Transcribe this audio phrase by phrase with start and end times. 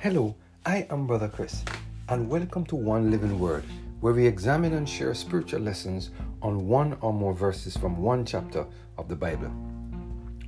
[0.00, 1.64] Hello, I am Brother Chris,
[2.08, 3.64] and welcome to One Living Word,
[3.98, 6.10] where we examine and share spiritual lessons
[6.40, 8.64] on one or more verses from one chapter
[8.96, 9.50] of the Bible.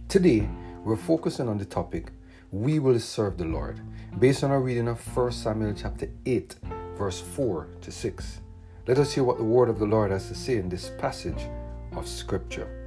[0.07, 0.49] Today,
[0.85, 2.13] we're focusing on the topic
[2.53, 3.81] We Will Serve the Lord,
[4.21, 6.55] based on our reading of 1 Samuel chapter 8,
[6.97, 8.41] verse 4 to 6.
[8.87, 11.49] Let us hear what the word of the Lord has to say in this passage
[11.97, 12.80] of Scripture.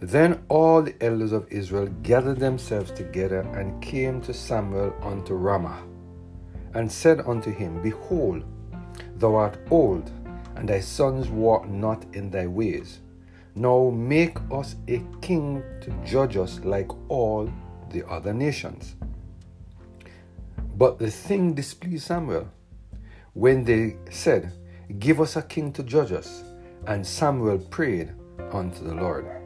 [0.00, 5.82] Then all the elders of Israel gathered themselves together and came to Samuel unto Ramah,
[6.74, 8.44] and said unto him, Behold,
[9.16, 10.10] thou art old,
[10.56, 13.00] and thy sons walk not in thy ways.
[13.54, 17.52] Now make us a king to judge us like all
[17.90, 18.94] the other nations.
[20.76, 22.48] But the thing displeased Samuel
[23.34, 24.52] when they said,
[24.98, 26.42] Give us a king to judge us.
[26.86, 28.12] And Samuel prayed
[28.50, 29.39] unto the Lord.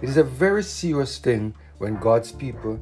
[0.00, 2.80] It is a very serious thing when God's people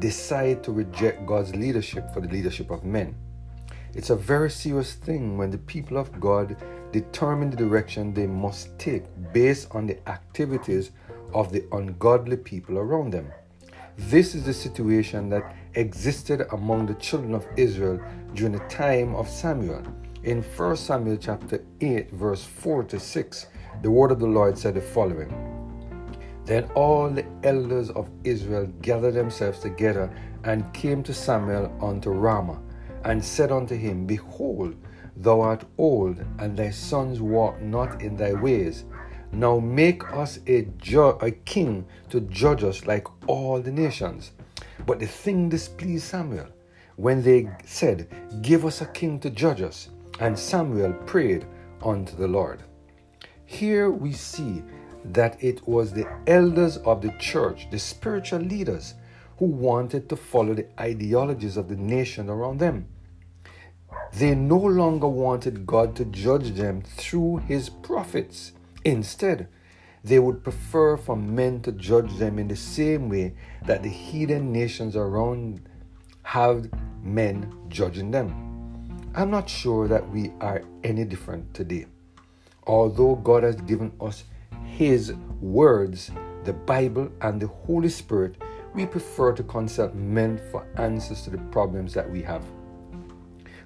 [0.00, 3.14] decide to reject God's leadership for the leadership of men.
[3.94, 6.56] It's a very serious thing when the people of God
[6.90, 10.90] determine the direction they must take based on the activities
[11.32, 13.32] of the ungodly people around them.
[13.96, 18.00] This is the situation that existed among the children of Israel
[18.34, 19.82] during the time of Samuel.
[20.24, 23.46] In 1 Samuel chapter 8 verse 4 to 6,
[23.82, 25.55] the word of the Lord said the following:
[26.46, 30.10] Then all the elders of Israel gathered themselves together
[30.44, 32.62] and came to Samuel unto Ramah,
[33.04, 34.76] and said unto him, Behold,
[35.16, 38.84] thou art old, and thy sons walk not in thy ways.
[39.32, 44.30] Now make us a, ju- a king to judge us like all the nations.
[44.86, 46.46] But the thing displeased Samuel
[46.94, 48.08] when they said,
[48.40, 49.88] Give us a king to judge us.
[50.20, 51.44] And Samuel prayed
[51.82, 52.62] unto the Lord.
[53.44, 54.62] Here we see
[55.12, 58.94] that it was the elders of the church, the spiritual leaders,
[59.38, 62.88] who wanted to follow the ideologies of the nation around them.
[64.14, 68.52] They no longer wanted God to judge them through his prophets.
[68.84, 69.48] Instead,
[70.02, 74.52] they would prefer for men to judge them in the same way that the heathen
[74.52, 75.68] nations around
[76.22, 76.68] have
[77.02, 79.10] men judging them.
[79.14, 81.86] I'm not sure that we are any different today.
[82.66, 84.24] Although God has given us
[84.76, 86.10] His words,
[86.44, 88.36] the Bible, and the Holy Spirit,
[88.74, 92.42] we prefer to consult men for answers to the problems that we have.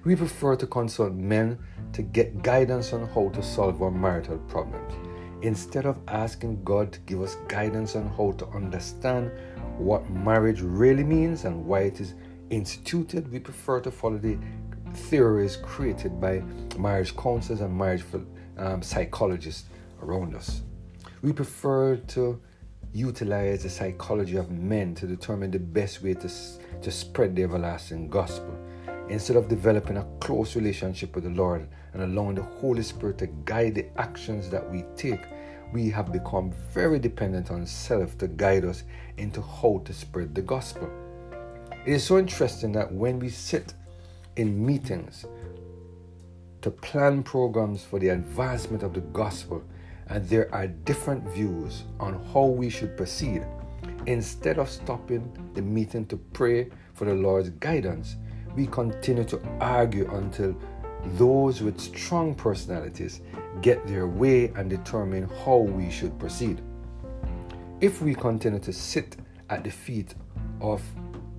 [0.05, 1.59] We prefer to consult men
[1.91, 4.93] to get guidance on how to solve our marital problems
[5.41, 9.31] instead of asking God to give us guidance on how to understand
[9.77, 12.13] what marriage really means and why it is
[12.51, 14.37] instituted, we prefer to follow the
[14.93, 16.41] theories created by
[16.77, 18.05] marriage counselors and marriage
[18.57, 19.65] um, psychologists
[20.01, 20.61] around us.
[21.21, 22.41] We prefer to
[22.93, 26.29] utilize the psychology of men to determine the best way to,
[26.81, 28.57] to spread the everlasting gospel.
[29.07, 33.27] Instead of developing a close relationship with the Lord and allowing the Holy Spirit to
[33.45, 35.21] guide the actions that we take,
[35.71, 38.83] we have become very dependent on self to guide us
[39.17, 40.89] into how to spread the gospel.
[41.85, 43.75] It is so interesting that when we sit
[44.37, 45.25] in meetings
[46.61, 49.63] to plan programs for the advancement of the gospel,
[50.11, 53.45] and there are different views on how we should proceed.
[54.07, 58.17] Instead of stopping the meeting to pray for the Lord's guidance,
[58.53, 60.53] we continue to argue until
[61.13, 63.21] those with strong personalities
[63.61, 66.61] get their way and determine how we should proceed.
[67.79, 69.15] If we continue to sit
[69.49, 70.13] at the feet
[70.59, 70.83] of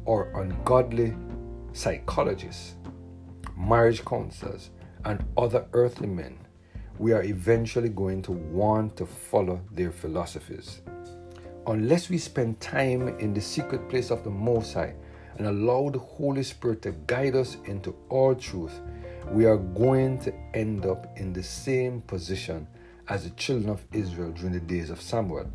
[0.08, 1.14] our ungodly
[1.74, 2.76] psychologists,
[3.54, 4.70] marriage counselors,
[5.04, 6.38] and other earthly men,
[7.02, 10.82] we are eventually going to want to follow their philosophies.
[11.66, 14.94] Unless we spend time in the secret place of the Most High
[15.36, 18.80] and allow the Holy Spirit to guide us into all truth,
[19.32, 22.68] we are going to end up in the same position
[23.08, 25.50] as the children of Israel during the days of Samuel.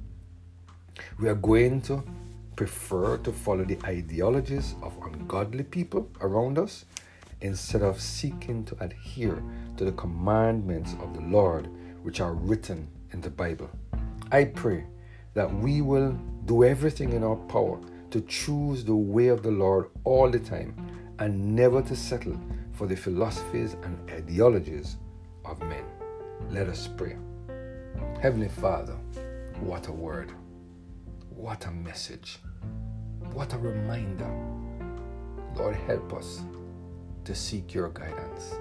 [1.17, 2.03] We are going to
[2.57, 6.83] prefer to follow the ideologies of ungodly people around us
[7.41, 9.41] instead of seeking to adhere
[9.77, 11.69] to the commandments of the Lord
[12.03, 13.69] which are written in the Bible.
[14.31, 14.85] I pray
[15.33, 16.11] that we will
[16.45, 17.79] do everything in our power
[18.11, 20.75] to choose the way of the Lord all the time
[21.19, 22.39] and never to settle
[22.73, 24.97] for the philosophies and ideologies
[25.45, 25.83] of men.
[26.49, 27.17] Let us pray.
[28.21, 28.95] Heavenly Father,
[29.59, 30.31] what a word.
[31.29, 32.39] What a message.
[33.33, 34.31] What a reminder.
[35.55, 36.41] Lord, help us
[37.27, 38.55] to seek your guidance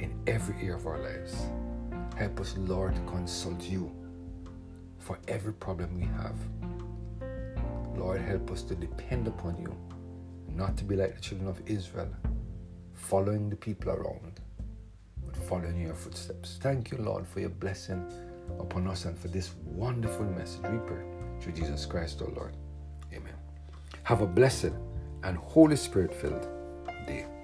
[0.00, 1.36] in every area of our lives.
[2.16, 3.92] Help us, Lord, to consult you
[4.98, 6.34] for every problem we have.
[7.96, 9.72] Lord, help us to depend upon you
[10.48, 12.08] not to be like the children of Israel,
[12.92, 14.40] following the people around,
[15.24, 16.58] but following your footsteps.
[16.60, 18.04] Thank you, Lord, for your blessing
[18.58, 20.62] upon us and for this wonderful message.
[20.62, 21.04] We pray
[21.40, 22.56] through Jesus Christ, our Lord.
[23.12, 23.34] Amen.
[24.02, 24.72] Have a blessed
[25.22, 26.48] and Holy Spirit filled
[27.06, 27.37] day.